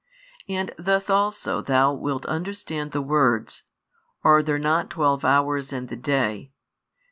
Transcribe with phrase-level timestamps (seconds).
[0.49, 3.61] And thus also thou wilt understand the words:
[4.23, 6.53] Are there not twelve hours in the day?